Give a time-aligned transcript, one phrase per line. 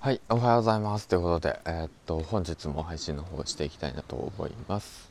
[0.00, 1.08] はい、おはようございます。
[1.08, 5.10] ということで、えーっと、本日も配信の方をしていきたいなと思います。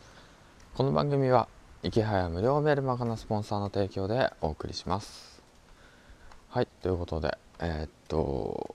[0.76, 1.50] この番組は、
[1.84, 5.44] 池早無料メールマガのスポンサーの提供でお送りします。
[6.48, 8.18] はい、ということで、えーっと、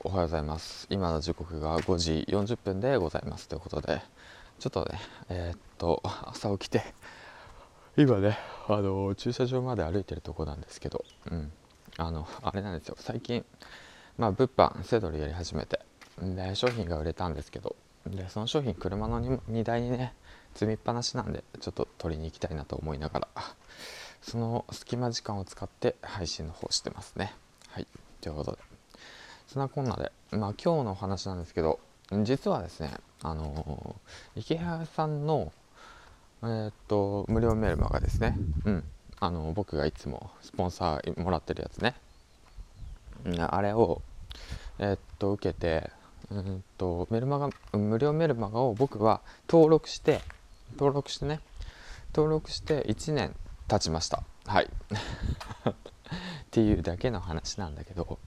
[0.04, 0.86] おはようございます。
[0.90, 3.48] 今の時刻が5時40分でございます。
[3.48, 4.02] ということで、
[4.58, 5.00] ちょっとね、
[5.30, 6.82] えーっと、朝起きて、
[7.96, 8.36] 今ね、
[8.68, 11.50] あの、駐車場まで歩いてるとこなんですけど、うん、
[11.96, 13.46] あの、あれなんですよ、最近、
[14.18, 15.80] まあ、物販セドリやり始めて
[16.20, 20.14] で商品が売れたんですけどでその商品車の荷台にね
[20.54, 23.28] 積みっぱなしなんでちょっと取りに行きたいなと思いながら
[24.20, 27.34] その隙間時間を使って配信の方してますね。
[27.68, 27.86] はい
[28.20, 28.58] ということで。
[29.48, 31.80] そんなこんなでまあ今日のお話なんですけど
[32.22, 32.90] 実はですね
[33.22, 33.96] あの
[34.36, 35.52] 池原さんの
[36.42, 38.36] えーっと無料メールマガですね。
[38.64, 38.84] うん。
[39.20, 41.94] あの僕がいつもスポンサーもらってるやつね。
[43.38, 44.02] あれを、
[44.78, 45.90] えーっと受けて
[46.32, 50.20] うんとメルマガ無料メルマガを僕は登録して
[50.76, 51.40] 登録してね。
[52.14, 53.34] 登録して1年
[53.68, 54.22] 経ちました。
[54.46, 54.68] はい。
[55.68, 55.74] っ
[56.50, 58.18] ていうだけの話なんだけど。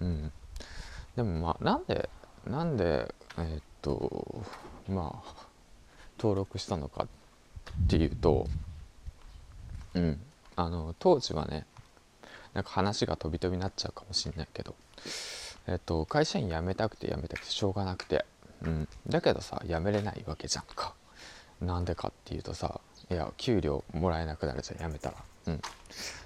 [0.00, 0.32] うん。
[1.16, 2.08] でもまあなんで
[2.46, 4.44] なんでえーっと
[4.88, 5.46] まあ
[6.18, 8.46] 登録したのかっていうと
[9.94, 10.20] うん。
[10.56, 11.66] あの当時はね
[12.52, 14.74] なんか話が飛び飛びになっちゃうかもしれないけど、
[15.66, 18.24] えっと、会社員辞めたくて辞めたくてしょうがなくて、
[18.62, 20.94] うん、だけどさ辞めれないわけじゃんか。
[21.60, 25.16] なんでかっていうとさいや給料もらえなくなるじゃん辞めたら。
[25.46, 25.60] うん。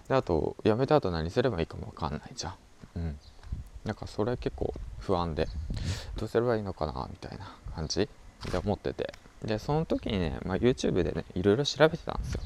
[0.08, 2.54] であと辞めた後何すればいいかも分かんないじゃん。
[2.96, 3.18] うん。
[3.84, 5.48] なんかそれ結構不安で
[6.16, 8.08] どうすればいいのかなみたいな感じ
[8.50, 9.12] で思ってて。
[9.44, 12.40] でその時にね、まあ、YouTube でねいろいろ調べてたんですよ。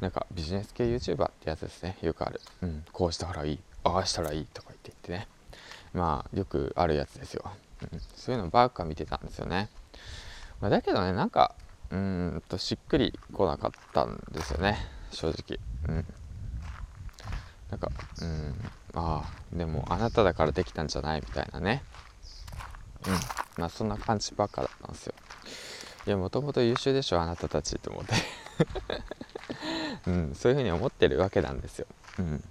[0.00, 5.33] なんかビジネス系 YouTuber ってやつですねよくある、うん、こうしたらいいああしたらいいとか言って言ってね。
[5.94, 7.44] まあよくあるやつですよ、
[7.90, 9.70] うん、そういうのばっか見てたんですよね、
[10.60, 11.54] まあ、だけどねなんか
[11.90, 14.78] うんとしっくりこなかったんですよね。
[15.12, 15.60] 正直。
[15.88, 16.06] うん。
[17.70, 17.88] なんか
[18.20, 18.54] うん。
[18.94, 21.84] ああでもあなただからできたんじゃないみたいなね。
[23.06, 23.12] うん。
[23.58, 25.14] まあそんな感じばっかだったんですよ。
[26.06, 28.14] いやもともと優秀でしょあなたたちと思って。
[30.06, 31.86] うん、そういうふうに思ってるわけなんですよ。
[32.18, 32.44] うん、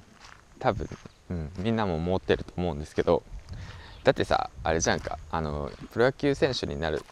[0.64, 0.88] 多分、
[1.30, 3.22] うん、みんなも思ってると思うんですけど
[4.06, 7.04] だってさあれじゃんかあのプロ野球選手になる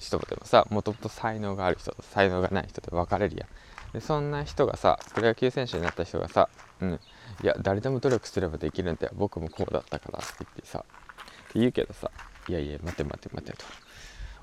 [0.00, 3.48] 人でもさもともと才能がある人と才能がない人で分かれるやん。
[3.92, 6.48] でそんな人がさプロ野球選手になった人がさ
[6.82, 7.00] 「うん、
[7.42, 9.12] いや誰でも努力すればできるんだよ。
[9.16, 12.10] 僕もこうだったから」って言ってさって言うけどさ
[12.48, 13.64] 「いやいや待て待て待て」と。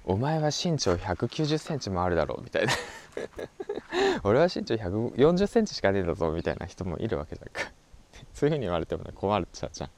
[0.05, 2.73] お前は身長190センチもあるだろうみたいな。
[4.23, 7.71] 俺は身長140センチしかねえんだぞみたいな人もいるわけじゃんか。
[8.33, 9.89] そういう風に言われてもね困るっちゃうじゃん、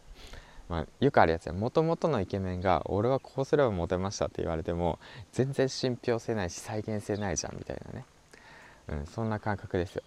[0.69, 1.53] まあ、よくあるやつや。
[1.53, 4.99] もともとのイケメンが俺はこうすればモテましたって言われても
[5.31, 8.05] 全然信憑性ないし再現性ないじゃんみたいなね、
[8.89, 10.03] うん、そんな感覚ですよ、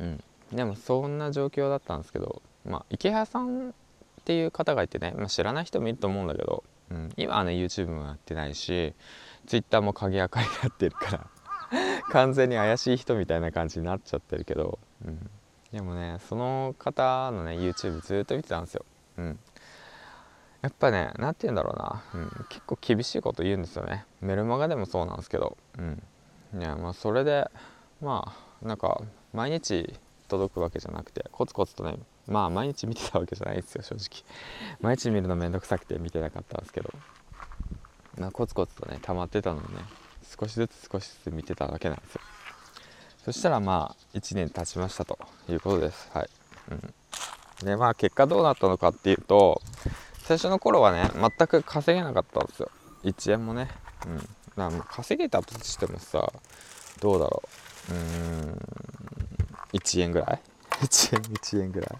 [0.00, 0.22] うん、
[0.52, 3.72] でもそんな状況だったんですけどまあ池原さんっ
[4.24, 8.92] ていう方がいてね、まあ、知らない人もいると思うんだけどうん、今はね YouTube もやってないし
[9.46, 11.26] Twitter も鍵垢になってるから
[12.12, 15.30] 完全に怪しい人みたいな感じになっちゃってるけど、うん、
[15.72, 18.84] でもねその方のね YouTube ずっと見てたんですよ、
[19.16, 19.38] うん、
[20.62, 24.06] やっぱね何て言うんだろうな、うん、結構厳しいこと言うんですよね。
[24.20, 26.02] メルマガでもそうなんですけど、うん。
[26.60, 27.50] いやまあ、それで
[28.00, 29.00] まあなんか
[29.32, 29.92] 毎日
[30.28, 34.24] 届くわけじゃなくてコツコツとねまあ毎日見てたわけじゃないですよ正直。
[34.80, 36.90] 毎日見るのめんどくさくて見てなかったんですけど、
[38.18, 39.68] まあ、コツコツとね溜まってたのをね
[40.22, 42.21] 少しずつ少しずつ見てたわけなんですよ。
[43.24, 45.18] そしたらまあ1年経ちましたと
[45.48, 46.10] いうことです。
[46.12, 46.28] はい、
[46.70, 46.74] う
[47.64, 49.60] ん、でまあ結果どうなったのかっていうと
[50.24, 52.70] 最初の頃はね全く稼げなかったんですよ。
[53.04, 53.68] 1円もね。
[54.06, 54.18] うん。
[54.18, 54.24] だ
[54.70, 56.32] から稼げたとしてもさ
[57.00, 57.42] どうだろ
[57.90, 57.92] う。
[57.92, 58.58] うーん。
[59.72, 60.40] 1円ぐらい？
[60.82, 61.90] 1円1円ぐらい？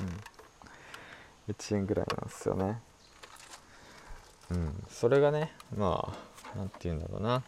[0.00, 2.80] うん、1円ぐらいなんですよね。
[4.50, 4.84] うん。
[4.88, 7.42] それがねまあ何て言うんだろうな。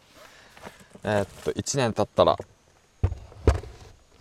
[1.05, 2.39] えー、っと1年経ったら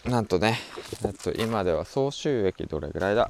[0.06, 0.57] なんとね
[1.06, 3.30] えっと今では総収益どれぐらいだ？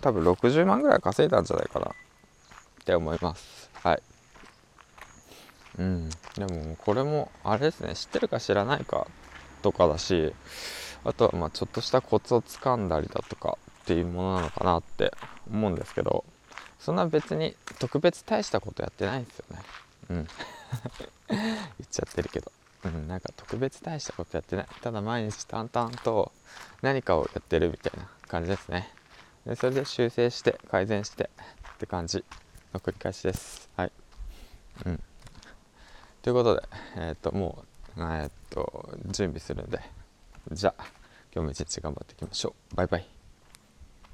[0.00, 1.86] 多分60万ぐらい稼いだんじゃないかな。
[1.86, 1.92] っ
[2.84, 3.70] て思います。
[3.74, 4.02] はい。
[5.78, 6.10] うん。
[6.36, 7.94] でもこれもあれですね。
[7.94, 9.06] 知ってるか知らないか
[9.62, 10.32] とかだし
[11.04, 15.12] あとはまあちょっとしたコツをつかんだりだとかっていうものなのかなって
[15.50, 16.24] 思うんですけど
[16.78, 19.62] そんな別に特別大したことやってないんですよね。
[20.10, 20.28] うん。
[21.28, 22.52] 言っちゃってるけど、
[22.94, 24.66] うん、なんか特別大したことやってない。
[24.80, 26.32] ただ毎日淡々と
[26.82, 28.90] 何かをやってるみたいな感じですね。
[29.46, 31.30] でそれで修正して改善して
[31.74, 32.24] って感じ
[32.72, 33.68] の繰り返しです。
[33.76, 33.92] はい。
[34.84, 35.00] うん。
[36.22, 36.62] ということで
[36.96, 37.64] えっ、ー、とも
[37.96, 39.80] うえっ、ー、と準備するんで
[40.52, 40.84] じゃあ
[41.34, 42.76] 今日も一日頑張っていきましょう。
[42.76, 43.15] バイバイ。